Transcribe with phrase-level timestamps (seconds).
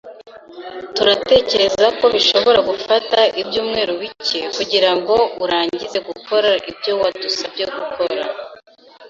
[0.95, 8.21] Turatekereza ko bishobora gufata ibyumweru bike kugirango urangize gukora ibyo wadusabye gukora.